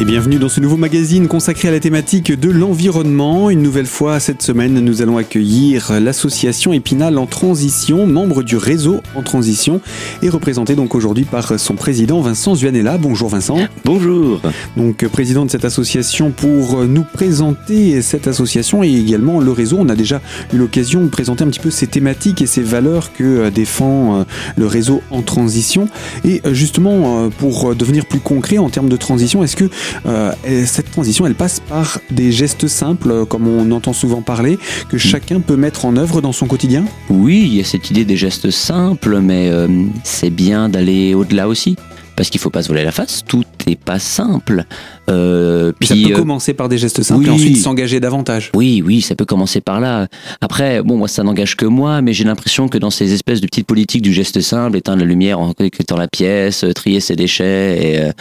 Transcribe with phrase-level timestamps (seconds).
[0.00, 3.50] Et bienvenue dans ce nouveau magazine consacré à la thématique de l'environnement.
[3.50, 9.00] Une nouvelle fois, cette semaine, nous allons accueillir l'association Épinal en transition, membre du réseau
[9.16, 9.80] en transition,
[10.22, 12.96] et représenté donc aujourd'hui par son président Vincent Zuanella.
[12.96, 13.58] Bonjour Vincent.
[13.84, 14.40] Bonjour.
[14.76, 19.78] Donc président de cette association pour nous présenter cette association et également le réseau.
[19.80, 20.20] On a déjà
[20.52, 24.24] eu l'occasion de présenter un petit peu ces thématiques et ces valeurs que défend
[24.56, 25.88] le réseau en transition.
[26.24, 29.68] Et justement, pour devenir plus concret en termes de transition, est-ce que
[30.06, 30.32] euh,
[30.66, 34.98] cette transition, elle passe par des gestes simples, euh, comme on entend souvent parler, que
[34.98, 36.84] chacun peut mettre en œuvre dans son quotidien?
[37.10, 39.68] Oui, il y a cette idée des gestes simples, mais euh,
[40.04, 41.76] c'est bien d'aller au-delà aussi.
[42.16, 44.64] Parce qu'il faut pas se voler la face, tout n'est pas simple.
[45.08, 48.50] Euh, puis, ça peut commencer par des gestes simples et ensuite s'engager davantage.
[48.54, 50.06] Oui, oui, ça peut commencer par là.
[50.40, 53.46] Après, bon, moi, ça n'engage que moi, mais j'ai l'impression que dans ces espèces de
[53.46, 58.12] petites politiques du geste simple, éteindre la lumière en étant la pièce, trier ses déchets,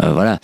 [0.00, 0.38] et voilà.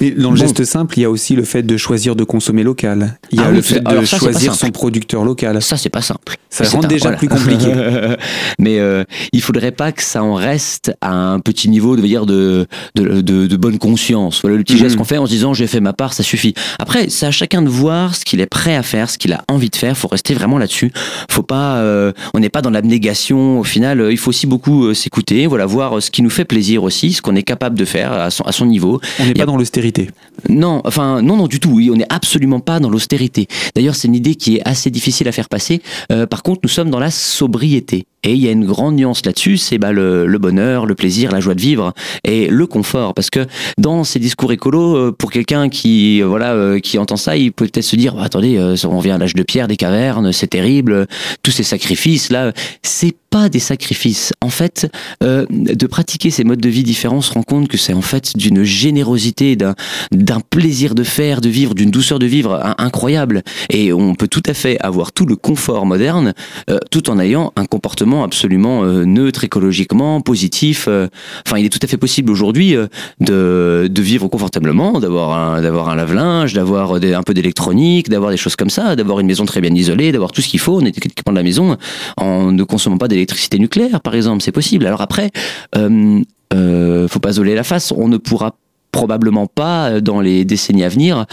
[0.00, 2.62] Mais dans le geste simple, il y a aussi le fait de choisir de consommer
[2.62, 3.18] local.
[3.30, 5.60] Il y a ah le fait de choisir son producteur local.
[5.62, 6.36] Ça, c'est pas simple.
[6.50, 7.72] Ça rend déjà plus compliqué.
[8.58, 12.26] Mais euh, il faudrait pas que ça en reste à un petit niveau de dire
[12.26, 14.40] de de, de, bonne conscience.
[14.42, 14.98] Voilà le petit geste mhm.
[14.98, 16.54] qu'on fait en se disant j'ai fait ma part, ça suffit.
[16.78, 19.42] Après, c'est à chacun de voir ce qu'il est prêt à faire, ce qu'il a
[19.48, 19.96] envie de faire.
[19.96, 20.92] Faut rester vraiment là-dessus.
[21.30, 23.60] Faut pas, euh, on n'est pas dans l'abnégation.
[23.60, 25.46] Au final, euh, il faut aussi beaucoup euh, s'écouter.
[25.46, 28.30] Voilà, voir ce qui nous fait plaisir aussi, ce qu'on est capable de faire à
[28.30, 29.00] son, à son niveau.
[29.20, 30.10] On n'est pas dans l'austérité
[30.50, 31.70] non, enfin non, non du tout.
[31.70, 33.48] Oui, on n'est absolument pas dans l'austérité.
[33.74, 35.80] D'ailleurs, c'est une idée qui est assez difficile à faire passer.
[36.28, 38.04] Par contre, nous sommes dans la sobriété.
[38.26, 41.40] Et il y a une grande nuance là-dessus, c'est bah, le, bonheur, le plaisir, la
[41.40, 41.92] joie de vivre
[42.24, 43.14] et le confort.
[43.14, 43.46] Parce que
[43.78, 47.66] dans ces discours écolos, euh, pour quelqu'un qui euh, voilà qui entend ça, il peut
[47.66, 51.06] peut-être se dire bah, attendez, on vient à l'âge de pierre, des cavernes, c'est terrible,
[51.42, 53.14] tous ces sacrifices là, c'est
[53.50, 54.32] des sacrifices.
[54.40, 54.88] En fait,
[55.20, 58.36] de pratiquer ces modes de vie différents, on se rend compte que c'est en fait
[58.36, 63.42] d'une générosité, d'un plaisir de faire, de vivre, d'une douceur de vivre incroyable.
[63.70, 66.32] Et on peut tout à fait avoir tout le confort moderne
[66.70, 70.86] euh, tout en ayant un comportement absolument euh, neutre écologiquement, positif.
[70.88, 71.08] Euh.
[71.46, 72.76] Enfin, il est tout à fait possible aujourd'hui
[73.20, 78.70] de, vivre confortablement, d'avoir un, un lave-linge, d'avoir un peu d'électronique, d'avoir des choses comme
[78.70, 81.32] ça, d'avoir une maison très bien isolée, d'avoir tout ce qu'il faut, on est équipement
[81.32, 81.76] de la maison,
[82.16, 83.25] en ne consommant pas d'électricité
[83.58, 84.86] nucléaire, par exemple, c'est possible.
[84.86, 85.30] Alors après,
[85.76, 88.56] euh, faut pas isoler la face, on ne pourra
[88.92, 91.26] probablement pas euh, dans les décennies à venir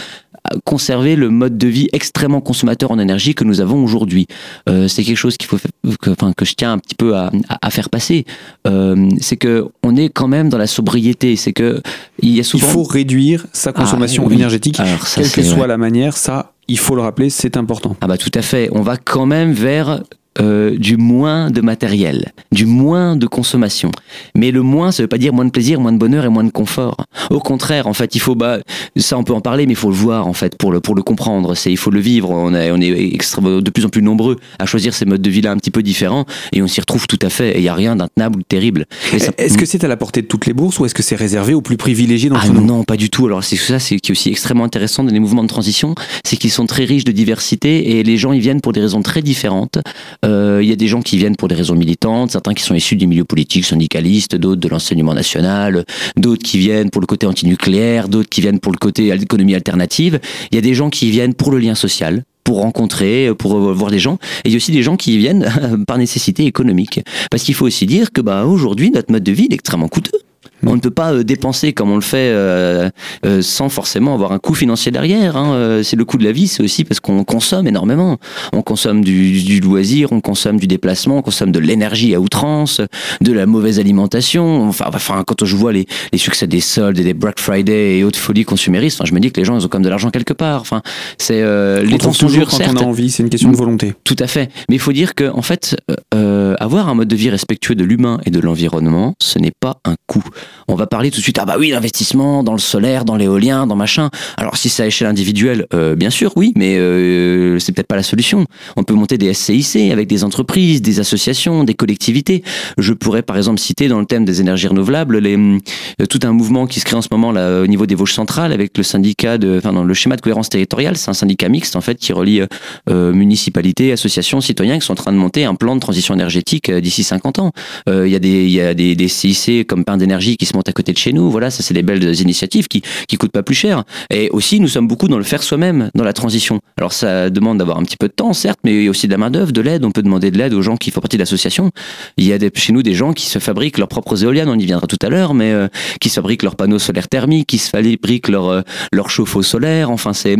[0.64, 4.26] conserver le mode de vie extrêmement consommateur en énergie que nous avons aujourd'hui.
[4.68, 5.58] Euh, c'est quelque chose qu'il faut,
[6.00, 7.30] que, enfin, que je tiens un petit peu à,
[7.62, 8.24] à, faire passer.
[8.66, 11.36] Euh, c'est que on est quand même dans la sobriété.
[11.36, 11.80] C'est que
[12.20, 12.66] il y a souvent.
[12.66, 14.78] Il faut réduire sa consommation ah, énergétique,
[15.14, 16.16] quelle que soit la manière.
[16.16, 17.96] Ça, il faut le rappeler, c'est important.
[18.00, 18.68] Ah bah tout à fait.
[18.72, 20.02] On va quand même vers
[20.40, 23.90] euh, du moins de matériel, du moins de consommation.
[24.34, 26.44] Mais le moins, ça veut pas dire moins de plaisir, moins de bonheur et moins
[26.44, 26.96] de confort.
[27.30, 28.58] Au contraire, en fait, il faut, bah,
[28.96, 30.94] ça on peut en parler, mais il faut le voir en fait pour le pour
[30.94, 31.54] le comprendre.
[31.54, 32.30] C'est il faut le vivre.
[32.30, 35.40] On est on est de plus en plus nombreux à choisir ces modes de vie
[35.40, 37.56] là un petit peu différents et on s'y retrouve tout à fait.
[37.56, 38.86] Et il y a rien d'intenable ou de terrible.
[39.12, 41.54] Est-ce que c'est à la portée de toutes les bourses ou est-ce que c'est réservé
[41.54, 42.64] aux plus privilégiés d'entre ah, nous?
[42.64, 43.26] Non, pas du tout.
[43.26, 45.94] Alors c'est ça, c'est qui est aussi extrêmement intéressant dans les mouvements de transition,
[46.24, 49.02] c'est qu'ils sont très riches de diversité et les gens y viennent pour des raisons
[49.02, 49.78] très différentes.
[50.24, 52.74] Euh, il y a des gens qui viennent pour des raisons militantes, certains qui sont
[52.74, 55.84] issus du milieu politique, syndicalistes, d'autres de l'enseignement national,
[56.16, 60.20] d'autres qui viennent pour le côté antinucléaire, d'autres qui viennent pour le côté économie alternative.
[60.50, 63.90] Il y a des gens qui viennent pour le lien social, pour rencontrer, pour voir
[63.90, 64.18] des gens.
[64.44, 67.00] Et il y a aussi des gens qui viennent par nécessité économique.
[67.30, 70.18] Parce qu'il faut aussi dire que bah, aujourd'hui, notre mode de vie est extrêmement coûteux.
[70.66, 72.88] On ne peut pas euh, dépenser comme on le fait euh,
[73.24, 75.36] euh, sans forcément avoir un coût financier derrière.
[75.36, 75.80] Hein.
[75.82, 78.18] C'est le coût de la vie, c'est aussi parce qu'on consomme énormément.
[78.52, 82.80] On consomme du, loisir, on consomme du déplacement, on consomme de l'énergie à outrance,
[83.20, 84.68] de la mauvaise alimentation.
[84.68, 85.86] Enfin, enfin quand je vois les,
[86.16, 89.30] succès des soldes et des Black Friday et autres folies consuméristes, enfin, je me dis
[89.30, 90.60] que les gens ils ont comme de l'argent quelque part.
[90.60, 90.82] Enfin,
[91.18, 91.42] c'est
[91.82, 93.94] les temps sont durs quand on a envie, c'est une question de volonté.
[94.04, 94.50] Tout à fait.
[94.68, 95.76] Mais il faut dire que en fait,
[96.12, 99.94] avoir un mode de vie respectueux de l'humain et de l'environnement, ce n'est pas un
[100.06, 100.24] coût
[100.68, 103.66] on va parler tout de suite, ah bah oui, l'investissement dans le solaire, dans l'éolien,
[103.66, 104.10] dans machin.
[104.36, 107.96] Alors si c'est à échelle individuelle, euh, bien sûr, oui, mais euh, c'est peut-être pas
[107.96, 108.46] la solution.
[108.76, 112.42] On peut monter des SCIC avec des entreprises, des associations, des collectivités.
[112.78, 116.32] Je pourrais par exemple citer dans le thème des énergies renouvelables les, euh, tout un
[116.32, 118.82] mouvement qui se crée en ce moment là au niveau des Vosges centrales avec le
[118.82, 121.96] syndicat de, enfin dans le schéma de cohérence territoriale, c'est un syndicat mixte en fait
[121.96, 122.40] qui relie
[122.88, 127.04] municipalités, associations, citoyens qui sont en train de monter un plan de transition énergétique d'ici
[127.04, 127.52] 50 ans.
[127.88, 130.56] Il y a des il y a des, des CIC comme pain d'énergie qui se
[130.56, 131.30] monte à côté de chez nous.
[131.30, 133.84] Voilà, ça c'est des belles initiatives qui qui coûtent pas plus cher.
[134.10, 136.60] Et aussi, nous sommes beaucoup dans le faire soi-même, dans la transition.
[136.76, 139.06] Alors ça demande d'avoir un petit peu de temps, certes, mais il y a aussi
[139.06, 139.84] de la main d'œuvre, de l'aide.
[139.84, 141.70] On peut demander de l'aide aux gens qui font partie de l'association.
[142.18, 144.66] Il y a chez nous des gens qui se fabriquent leurs propres éoliennes, on y
[144.66, 145.68] viendra tout à l'heure, mais euh,
[146.00, 148.62] qui se fabriquent leurs panneaux solaires thermiques, qui se fabriquent leurs euh,
[148.92, 149.90] leur chauffe-eau solaire.
[149.90, 150.36] Enfin, c'est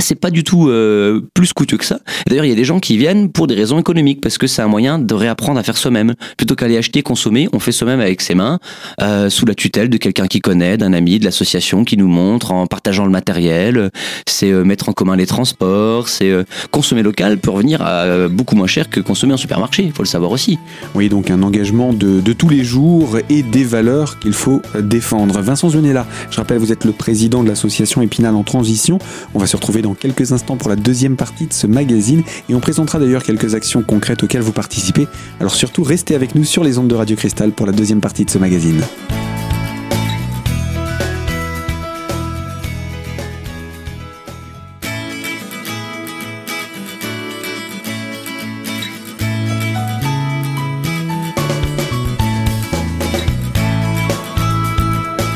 [0.00, 1.98] c'est pas du tout euh, plus coûteux que ça.
[2.26, 4.62] D'ailleurs, il y a des gens qui viennent pour des raisons économiques parce que c'est
[4.62, 7.48] un moyen de réapprendre à faire soi-même plutôt qu'aller acheter, consommer.
[7.52, 8.58] On fait soi-même avec ses mains,
[9.00, 12.52] euh, sous la tutelle de quelqu'un qui connaît, d'un ami, de l'association qui nous montre
[12.52, 13.90] en partageant le matériel.
[14.26, 16.32] C'est euh, mettre en commun les transports, c'est
[16.70, 19.84] consommer local peut revenir à beaucoup moins cher que consommer en supermarché.
[19.84, 20.58] Il faut le savoir aussi.
[20.94, 25.40] Oui, donc un engagement de, tous les jours et des valeurs qu'il faut défendre.
[25.40, 28.98] Vincent Zunella, je rappelle, vous êtes le président de l'association Épinal en transition.
[29.34, 32.54] On va se retrouver dans quelques instants pour la deuxième partie de ce magazine et
[32.54, 35.06] on présentera d'ailleurs quelques actions concrètes auxquelles vous participez.
[35.40, 38.24] Alors surtout, restez avec nous sur les ondes de Radio Cristal pour la deuxième partie
[38.24, 38.82] de ce magazine.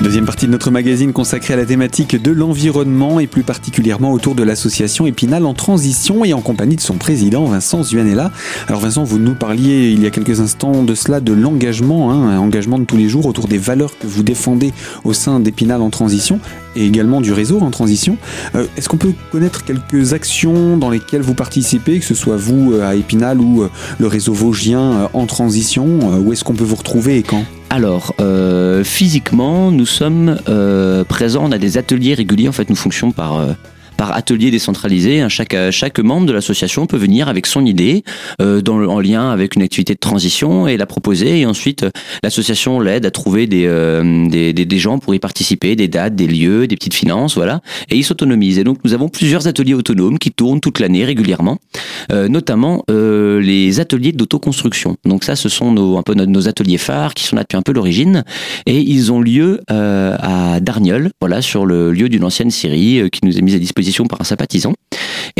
[0.00, 4.36] Deuxième partie de notre magazine consacrée à la thématique de l'environnement et plus particulièrement autour
[4.36, 8.30] de l'association Épinal en transition et en compagnie de son président Vincent Zuanella.
[8.68, 12.28] Alors Vincent, vous nous parliez il y a quelques instants de cela, de l'engagement, hein,
[12.28, 14.72] un engagement de tous les jours autour des valeurs que vous défendez
[15.02, 16.38] au sein d'Épinal en transition
[16.76, 18.16] et également du réseau en transition.
[18.54, 22.72] Euh, Est-ce qu'on peut connaître quelques actions dans lesquelles vous participez, que ce soit vous
[22.72, 26.76] euh, à Épinal ou euh, le réseau vosgien en transition Où est-ce qu'on peut vous
[26.76, 27.44] retrouver et quand?
[27.70, 28.14] Alors,
[28.84, 33.38] physiquement, nous sommes euh, présents, on a des ateliers réguliers, en fait, nous fonctionnons par,
[33.38, 33.52] euh,
[33.98, 35.20] par atelier décentralisé.
[35.20, 35.28] hein.
[35.28, 38.04] Chaque, chaque membre de l'association peut venir avec son idée
[38.40, 41.40] euh, dans en lien avec une activité de transition et la proposer.
[41.40, 41.90] Et ensuite, euh,
[42.22, 46.14] l'association l'aide à trouver des, euh, des, des, des gens pour y participer, des dates,
[46.14, 47.60] des lieux, des petites finances, voilà.
[47.90, 48.58] Et ils s'autonomisent.
[48.60, 51.58] Et donc, nous avons plusieurs ateliers autonomes qui tournent toute l'année régulièrement,
[52.12, 54.96] euh, notamment euh, les ateliers d'autoconstruction.
[55.04, 57.62] Donc ça, ce sont nos, un peu nos, ateliers phares qui sont là depuis un
[57.62, 58.22] peu l'origine.
[58.66, 63.20] Et ils ont lieu euh, à Darnieul, voilà, sur le lieu d'une ancienne euh, qui
[63.24, 64.74] nous est mise à disposition par un sympathisant.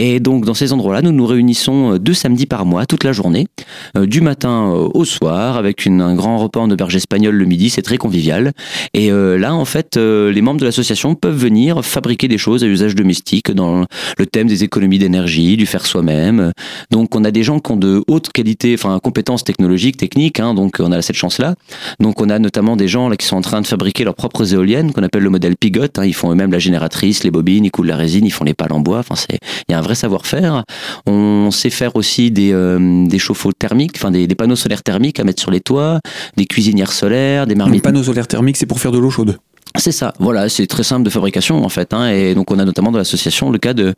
[0.01, 3.13] Et donc dans ces endroits-là, nous nous réunissons euh, deux samedis par mois, toute la
[3.13, 3.49] journée,
[3.97, 7.69] euh, du matin euh, au soir, avec un grand repas en auberge espagnole le midi,
[7.69, 8.53] c'est très convivial.
[8.95, 12.95] Et là, en fait, les membres de l'association peuvent venir fabriquer des choses à usage
[12.95, 13.87] domestique dans
[14.19, 16.53] le thème des économies d'énergie, du faire soi-même.
[16.91, 20.55] Donc on a des gens qui ont de hautes qualités, enfin compétences technologiques, techniques, hein,
[20.55, 21.55] donc on a cette chance-là.
[22.01, 24.55] Donc on a notamment des gens là qui sont en train de fabriquer leurs propres
[24.55, 25.85] éoliennes, qu'on appelle le modèle Pigot.
[25.97, 26.05] hein.
[26.05, 28.73] ils font eux-mêmes la génératrice, les bobines, ils coulent la résine, ils font les pales
[28.73, 28.99] en bois.
[28.99, 30.65] Enfin, il y a un vrai savoir-faire.
[31.07, 35.19] On sait faire aussi des, euh, des chauffe-eau thermiques, enfin des, des panneaux solaires thermiques
[35.19, 36.01] à mettre sur les toits,
[36.37, 37.83] des cuisinières solaires, des Les marmites.
[37.83, 39.39] panneaux solaires thermiques, c'est pour faire de l'eau chaude.
[39.79, 41.95] C'est ça, voilà, c'est très simple de fabrication en fait.
[41.95, 43.95] Hein, et donc on a notamment dans l'association le cas de,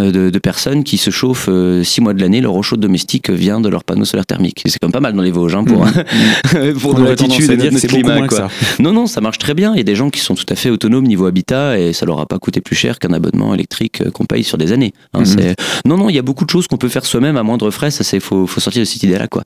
[0.00, 2.80] euh, de, de personnes qui se chauffent euh, six mois de l'année, leur eau chaude
[2.80, 4.62] domestique vient de leurs panneaux solaires thermiques.
[4.66, 5.84] C'est quand même pas mal dans les Vosges hein, pour,
[6.80, 7.12] pour à
[7.52, 8.26] et dire notre que c'est beaucoup climat.
[8.28, 8.38] Quoi.
[8.38, 8.48] ça.
[8.78, 9.72] Non, non, ça marche très bien.
[9.74, 12.06] Il y a des gens qui sont tout à fait autonomes niveau habitat et ça
[12.06, 14.92] leur a pas coûté plus cher qu'un abonnement électrique euh, qu'on paye sur des années.
[15.14, 17.42] Hein, c'est- Non, non, il y a beaucoup de choses qu'on peut faire soi-même à
[17.42, 17.90] moindre frais.
[17.90, 19.42] Ça, c'est faut, faut sortir de cette idée-là, quoi.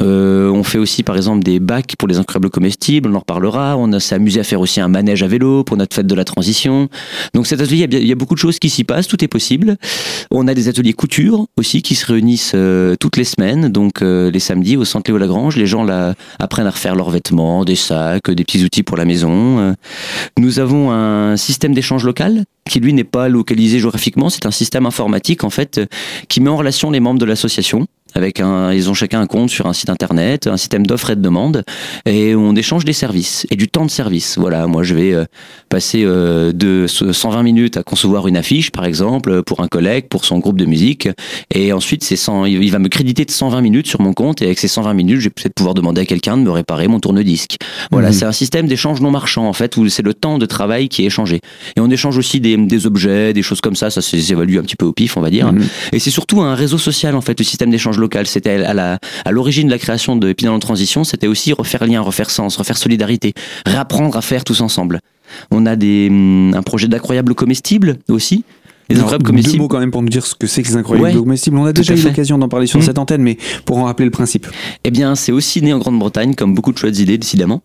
[0.00, 3.10] Euh, on fait aussi, par exemple, des bacs pour les incroyables comestibles.
[3.12, 3.76] On en reparlera.
[3.76, 6.24] On s'est amusé à faire aussi un manège à vélo pour notre fête de la
[6.24, 6.88] transition.
[7.34, 9.08] Donc cet atelier, il y a beaucoup de choses qui s'y passent.
[9.08, 9.76] Tout est possible.
[10.30, 13.68] On a des ateliers couture aussi qui se réunissent euh, toutes les semaines.
[13.68, 15.86] Donc euh, les samedis au centre Léo Lagrange, les gens
[16.38, 19.58] apprennent à refaire leurs vêtements, des sacs, des petits outils pour la maison.
[19.58, 19.72] Euh,
[20.38, 24.28] Nous avons un système d'échange local qui lui n'est pas localisé géographiquement.
[24.28, 25.80] C'est un système informatique en fait
[26.28, 27.86] qui met en relation les membres de l'association.
[28.18, 31.16] Avec un, ils ont chacun un compte sur un site internet, un système d'offres et
[31.16, 31.62] de demandes,
[32.04, 34.36] et on échange des services et du temps de service.
[34.38, 35.24] Voilà, moi je vais euh,
[35.68, 40.24] passer euh, de 120 minutes à concevoir une affiche, par exemple, pour un collègue, pour
[40.24, 41.08] son groupe de musique,
[41.54, 44.46] et ensuite c'est 100, il va me créditer de 120 minutes sur mon compte, et
[44.46, 46.98] avec ces 120 minutes, je vais peut-être pouvoir demander à quelqu'un de me réparer mon
[46.98, 47.56] tourne-disque.
[47.92, 48.14] Voilà, Mhm.
[48.14, 51.02] c'est un système d'échange non marchand en fait, où c'est le temps de travail qui
[51.04, 51.40] est échangé.
[51.76, 54.74] Et on échange aussi des, des objets, des choses comme ça, ça s'évalue un petit
[54.76, 55.52] peu au pif, on va dire.
[55.52, 55.64] Mhm.
[55.92, 58.07] Et c'est surtout un réseau social en fait, le système d'échange local.
[58.26, 61.84] C'était à la à l'origine de la création de Épinal en transition, c'était aussi refaire
[61.86, 63.34] lien, refaire sens, refaire solidarité,
[63.66, 65.00] réapprendre à faire tous ensemble.
[65.50, 68.44] On a des hum, un projet d'incroyables comestibles aussi.
[68.90, 69.58] Les Alors, incroyables deux comestibles.
[69.62, 71.58] mots quand même pour nous dire ce que c'est que les incroyables Ouais, comestibles.
[71.58, 72.86] On a déjà eu l'occasion d'en parler sur Mhm.
[72.86, 73.36] cette antenne, mais
[73.66, 74.46] pour en rappeler le principe.
[74.84, 77.60] Eh bien, c'est aussi né en Grande-Bretagne, comme beaucoup de chouettes idées, décidément.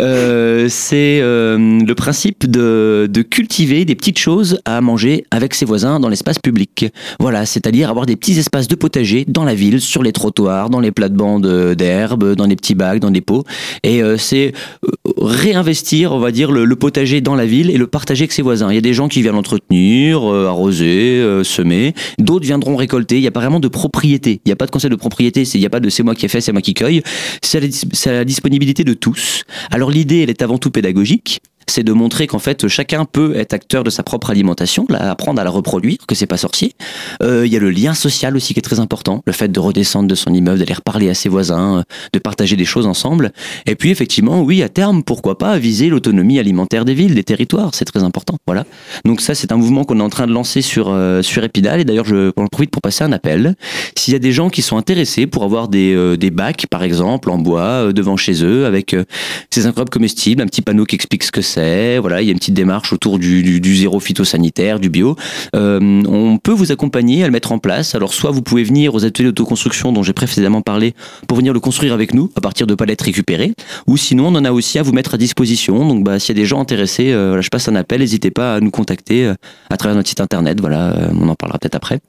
[0.00, 5.64] Euh, c'est euh, le principe de, de cultiver des petites choses à manger avec ses
[5.64, 6.86] voisins dans l'espace public.
[7.20, 10.80] Voilà, c'est-à-dire avoir des petits espaces de potager dans la ville, sur les trottoirs, dans
[10.80, 13.44] les plates-bandes d'herbe, dans des petits bacs, dans des pots.
[13.82, 14.52] Et euh, c'est
[14.84, 18.42] euh, réinvestir, on va dire, le, potager dans la ville et le partager avec ses
[18.42, 18.70] voisins.
[18.70, 21.94] Il y a des gens qui viennent l'entretenir, euh, arroser, euh, semer.
[22.18, 23.18] D'autres viendront récolter.
[23.18, 24.40] Il n'y a pas vraiment de propriété.
[24.44, 25.42] Il n'y a pas de concept de propriété.
[25.54, 27.02] Il n'y a pas de c'est moi qui ai fait, c'est moi qui cueille.
[27.42, 27.60] C'est
[28.06, 29.44] la disponibilité de tous.
[29.90, 31.40] L'idée, elle est avant tout pédagogique.
[31.66, 35.44] C'est de montrer qu'en fait chacun peut être acteur de sa propre alimentation, apprendre à
[35.44, 36.74] la reproduire, que c'est pas sorcier.
[37.22, 39.60] Euh, Il y a le lien social aussi qui est très important, le fait de
[39.60, 43.32] redescendre de son immeuble, d'aller reparler à ses voisins, de partager des choses ensemble.
[43.66, 47.70] Et puis effectivement, oui, à terme, pourquoi pas viser l'autonomie alimentaire des villes, des territoires,
[47.74, 48.36] c'est très important.
[48.46, 48.64] Voilà.
[49.04, 51.80] Donc ça, c'est un mouvement qu'on est en train de lancer sur euh, sur Épinal.
[51.80, 53.54] Et d'ailleurs, je j'en profite pour passer un appel.
[53.96, 56.82] S'il y a des gens qui sont intéressés pour avoir des euh, des bacs, par
[56.82, 59.04] exemple, en bois euh, devant chez eux, avec euh,
[59.50, 61.61] ces incroyables comestibles, un petit panneau qui explique ce que c'est.
[62.00, 65.16] Voilà, il y a une petite démarche autour du, zéro phytosanitaire, du bio.
[65.54, 67.94] Euh, on peut vous accompagner à le mettre en place.
[67.94, 70.94] Alors, soit vous pouvez venir aux ateliers d'autoconstruction dont j'ai précédemment parlé
[71.28, 73.52] pour venir le construire avec nous à partir de palettes récupérées.
[73.86, 75.86] Ou sinon, on en a aussi à vous mettre à disposition.
[75.86, 78.00] Donc, bah, s'il y a des gens intéressés, euh, je passe un appel.
[78.00, 79.34] N'hésitez pas à nous contacter euh,
[79.70, 80.60] à travers notre site internet.
[80.60, 82.00] Voilà, on en parlera peut-être après.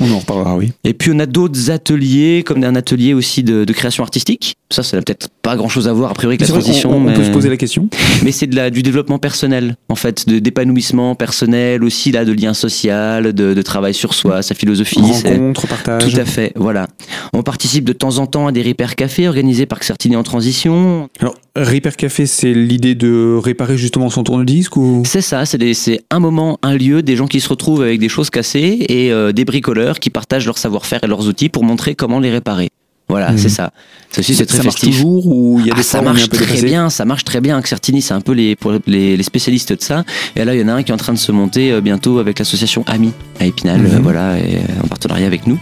[0.00, 0.72] On en reparlera, oui.
[0.84, 4.56] Et puis on a d'autres ateliers, comme un atelier aussi de, de création artistique.
[4.70, 7.00] Ça, ça n'a peut-être pas grand-chose à voir a priori avec la transition, on, on
[7.00, 7.88] mais, peut se poser la question.
[8.24, 12.32] mais c'est de la, du développement personnel, en fait, de- d'épanouissement personnel, aussi là, de
[12.32, 15.00] lien social, de, de travail sur soi, sa philosophie.
[15.00, 16.10] Rencontre, partage.
[16.12, 16.86] Tout à fait, voilà.
[17.34, 21.08] On participe de temps en temps à des repères cafés organisés par Certini en transition.
[21.20, 25.02] Alors, Repair Café, c'est l'idée de réparer justement son tourne-disque ou?
[25.04, 28.30] C'est ça, c'est un moment, un lieu, des gens qui se retrouvent avec des choses
[28.30, 32.20] cassées et euh, des bricoleurs qui partagent leur savoir-faire et leurs outils pour montrer comment
[32.20, 32.70] les réparer.
[33.10, 33.38] Voilà, Mhm.
[33.38, 33.70] c'est ça.
[34.10, 34.96] Ça aussi, c'est très ça marche festif.
[34.96, 36.88] toujours ou il y a Ah, des ça on est marche un peu très bien,
[36.88, 37.60] ça marche très bien.
[37.62, 40.04] Certini, c'est un peu les, pour les, les spécialistes de ça.
[40.34, 41.82] Et là, il y en a un qui est en train de se monter euh,
[41.82, 43.86] bientôt avec l'association AMI à Épinal, Mhm.
[43.96, 45.58] euh, voilà, et, en partenariat avec nous.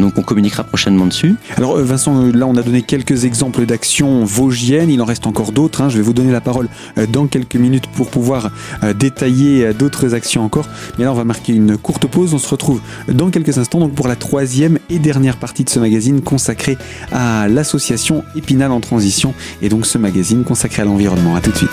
[0.00, 1.34] Donc, on communiquera prochainement dessus.
[1.56, 5.26] Alors euh, Vincent, euh, là on a donné quelques exemples d'actions vosgiennes, il en reste
[5.26, 5.82] encore d'autres.
[5.82, 5.88] hein.
[5.88, 8.50] Je vais vous donner la parole euh, dans quelques minutes pour pouvoir
[8.98, 10.68] détailler d'autres actions encore.
[10.98, 13.94] Mais là on va marquer une courte pause, on se retrouve dans quelques instants donc
[13.94, 16.76] pour la troisième et dernière partie de ce magazine consacré
[17.12, 21.36] à l'association Épinal en transition et donc ce magazine consacré à l'environnement.
[21.36, 21.70] À tout de suite.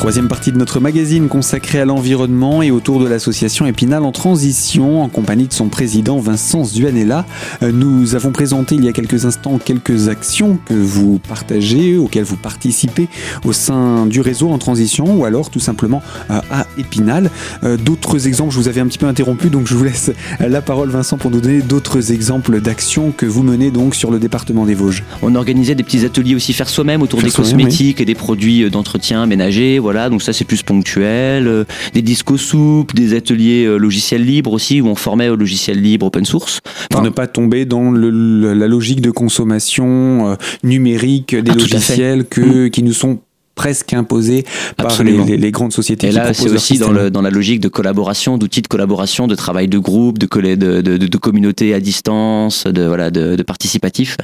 [0.00, 5.02] Troisième partie de notre magazine consacrée à l'environnement et autour de l'association Épinal en transition
[5.02, 7.26] en compagnie de son président Vincent Zuanella.
[7.62, 12.24] Euh, Nous avons présenté il y a quelques instants quelques actions que vous partagez, auxquelles
[12.24, 13.08] vous participez
[13.44, 17.30] au sein du réseau en transition ou alors tout simplement euh, à Épinal.
[17.62, 20.62] Euh, D'autres exemples, je vous avais un petit peu interrompu donc je vous laisse la
[20.62, 24.64] parole Vincent pour nous donner d'autres exemples d'actions que vous menez donc sur le département
[24.64, 25.04] des Vosges.
[25.20, 28.70] On organisait des petits ateliers aussi faire soi-même autour Faire des cosmétiques et des produits
[28.70, 29.78] d'entretien ménager.
[29.78, 31.46] Voilà, donc ça c'est plus ponctuel.
[31.46, 35.80] Euh, Des discos soupes, des ateliers euh, logiciels libres aussi où on formait au logiciel
[35.80, 36.60] libre open source.
[36.90, 41.54] pour ne pas tomber dans le- le- la logique de consommation euh, numérique des Ah,
[41.54, 43.20] logiciels que, qui nous sont
[43.54, 44.44] presque imposés
[44.76, 45.24] par les, Absolument.
[45.26, 46.06] les- les grandes sociétés.
[46.08, 46.94] Et là, c'est aussi dans, système.
[47.04, 50.80] le, dans la logique de collaboration, d'outils de collaboration, de travail de groupe, de, de,
[50.80, 54.16] de, de, de communauté à distance, de, voilà, de, participatif.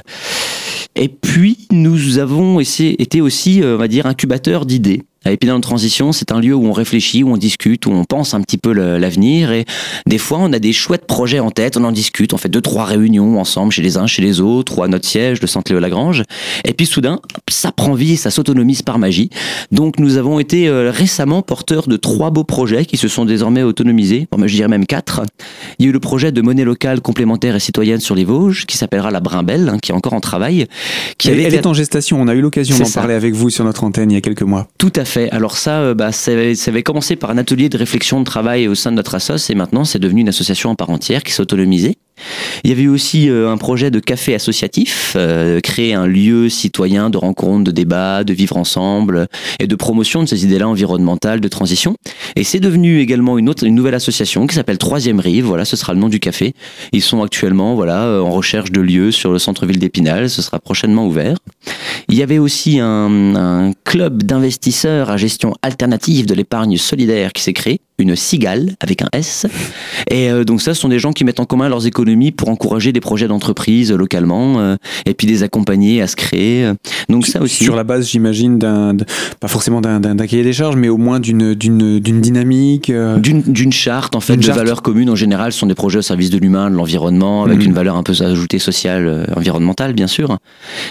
[0.95, 5.03] Et puis, nous avons essayé- été aussi, euh, on va dire, incubateurs d'idées.
[5.31, 8.33] Épinal en transition, c'est un lieu où on réfléchit, où on discute, où on pense
[8.33, 9.51] un petit peu l'avenir.
[9.51, 9.65] Et
[10.05, 12.61] des fois, on a des chouettes projets en tête, on en discute, on fait deux,
[12.61, 15.71] trois réunions ensemble chez les uns, chez les autres, ou à notre siège, le Centre
[15.71, 16.23] Léo-Lagrange.
[16.65, 17.19] Et puis soudain,
[17.49, 19.29] ça prend vie ça s'autonomise par magie.
[19.71, 23.63] Donc nous avons été euh, récemment porteurs de trois beaux projets qui se sont désormais
[23.63, 24.27] autonomisés.
[24.31, 25.21] Bon, je dirais même quatre.
[25.79, 28.65] Il y a eu le projet de monnaie locale complémentaire et citoyenne sur les Vosges,
[28.65, 30.67] qui s'appellera la Brimbelle, hein, qui est encore en travail.
[31.17, 33.33] Qui Elle, avait elle été- est en gestation, on a eu l'occasion d'en parler avec
[33.33, 34.67] vous sur notre antenne il y a quelques mois.
[34.77, 35.16] Tout à fait.
[35.31, 38.25] Alors ça, euh, bah, ça, avait, ça avait commencé par un atelier de réflexion de
[38.25, 41.23] travail au sein de notre assoce et maintenant c'est devenu une association en part entière
[41.23, 41.97] qui s'est autonomisée.
[42.63, 47.09] Il y avait aussi euh, un projet de café associatif, euh, créer un lieu citoyen
[47.09, 49.27] de rencontre, de débat, de vivre ensemble
[49.59, 51.95] et de promotion de ces idées-là environnementales, de transition.
[52.35, 55.45] Et c'est devenu également une autre, une nouvelle association qui s'appelle Troisième Rive.
[55.45, 56.53] Voilà, ce sera le nom du café.
[56.91, 60.29] Ils sont actuellement, voilà, euh, en recherche de lieux sur le centre-ville d'Épinal.
[60.29, 61.37] Ce sera prochainement ouvert.
[62.09, 67.41] Il y avait aussi un, un club d'investisseurs à gestion alternative de l'épargne solidaire qui
[67.43, 69.45] s'est créé, une cigale avec un S.
[70.09, 72.49] Et euh, donc ça, ce sont des gens qui mettent en commun leurs économies pour
[72.49, 74.75] encourager des projets d'entreprise localement
[75.05, 76.71] et puis les accompagner à se créer.
[77.09, 77.63] Donc ça aussi.
[77.63, 78.95] Sur la base, j'imagine, d'un,
[79.39, 82.91] pas forcément d'un, cahier des charges, mais au moins d'une, d'une, d'une dynamique.
[82.91, 85.09] D'une, d'une charte, en fait, de valeurs communes.
[85.09, 87.65] En général, ce sont des projets au service de l'humain, de l'environnement, avec mhm.
[87.65, 90.37] une valeur un peu ajoutée sociale, environnementale, bien sûr.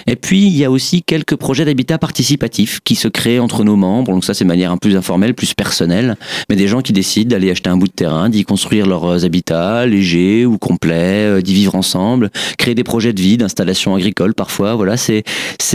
[0.07, 3.77] Et puis, il y a aussi quelques projets d'habitat participatif qui se créent entre nos
[3.77, 4.13] membres.
[4.13, 6.17] Donc ça, c'est de manière un peu plus informelle, plus personnelle.
[6.49, 9.87] Mais des gens qui décident d'aller acheter un bout de terrain, d'y construire leurs habitats
[9.87, 14.75] légers ou complets, euh, d'y vivre ensemble, créer des projets de vie, d'installation agricole parfois.
[14.75, 15.23] Voilà, c'est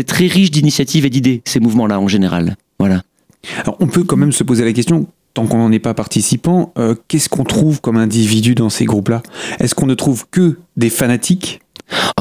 [0.05, 2.55] très riche d'initiatives et d'idées ces mouvements-là en général.
[2.79, 3.03] Voilà.
[3.61, 6.73] Alors on peut quand même se poser la question tant qu'on n'en est pas participant,
[6.77, 9.21] euh, qu'est-ce qu'on trouve comme individu dans ces groupes-là?
[9.59, 11.61] Est-ce qu'on ne trouve que des fanatiques?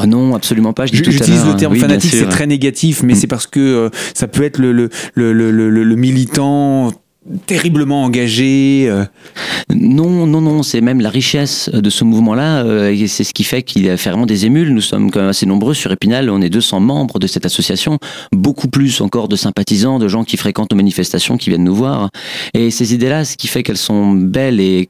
[0.00, 0.86] Oh non, absolument pas.
[0.86, 3.16] J'utilise le terme fanatique, c'est très négatif, mais mm.
[3.16, 6.92] c'est parce que euh, ça peut être le, le, le, le militant
[7.46, 9.04] terriblement engagé euh.
[9.74, 13.44] Non, non, non, c'est même la richesse de ce mouvement-là, euh, et c'est ce qui
[13.44, 14.72] fait qu'il a fait vraiment des émules.
[14.74, 17.98] Nous sommes quand même assez nombreux sur Épinal, on est 200 membres de cette association,
[18.32, 22.10] beaucoup plus encore de sympathisants, de gens qui fréquentent nos manifestations, qui viennent nous voir.
[22.54, 24.86] Et ces idées-là, ce qui fait qu'elles sont belles et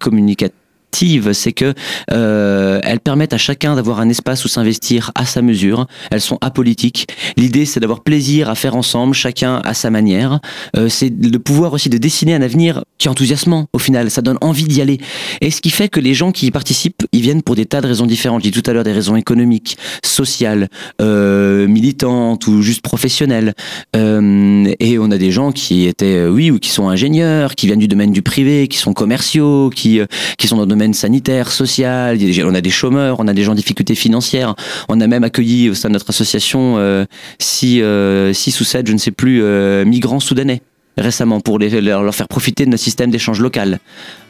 [1.33, 1.75] c'est que
[2.13, 5.87] euh, elles permettent à chacun d'avoir un espace où s'investir à sa mesure.
[6.11, 7.07] Elles sont apolitiques.
[7.37, 10.41] L'idée, c'est d'avoir plaisir à faire ensemble, chacun à sa manière.
[10.77, 13.67] Euh, c'est de pouvoir aussi de dessiner un avenir qui est enthousiasmant.
[13.73, 14.99] Au final, ça donne envie d'y aller.
[15.41, 17.81] Et ce qui fait que les gens qui y participent, ils viennent pour des tas
[17.81, 18.45] de raisons différentes.
[18.45, 20.69] Je dis tout à l'heure des raisons économiques, sociales,
[21.01, 23.55] euh, militantes ou juste professionnelles.
[23.97, 27.67] Euh, et on a des gens qui étaient, euh, oui, ou qui sont ingénieurs, qui
[27.67, 30.01] viennent du domaine du privé, qui sont commerciaux, qui
[30.39, 33.53] qui sont dans le domaine sanitaire, social, on a des chômeurs, on a des gens
[33.53, 34.55] en difficulté financière.
[34.89, 37.05] On a même accueilli au sein de notre association euh,
[37.39, 40.63] six, euh, six ou sept, je ne sais plus, euh, migrants soudanais
[40.99, 43.79] récemment pour les, leur faire profiter de notre système d'échange local.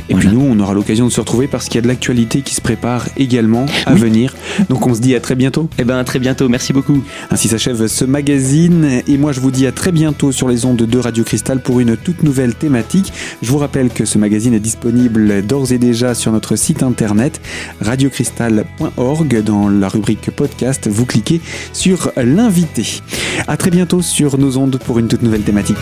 [0.09, 2.41] et puis nous, on aura l'occasion de se retrouver parce qu'il y a de l'actualité
[2.41, 4.35] qui se prépare également à venir.
[4.69, 5.69] Donc on se dit à très bientôt.
[5.77, 7.03] Eh ben à très bientôt, merci beaucoup.
[7.29, 10.77] Ainsi s'achève ce magazine et moi je vous dis à très bientôt sur les ondes
[10.77, 13.13] de Radio Cristal pour une toute nouvelle thématique.
[13.41, 17.41] Je vous rappelle que ce magazine est disponible d'ores et déjà sur notre site internet
[17.81, 20.87] radiocristal.org dans la rubrique podcast.
[20.89, 21.41] Vous cliquez
[21.73, 23.01] sur l'invité.
[23.47, 25.77] À très bientôt sur nos ondes pour une toute nouvelle thématique.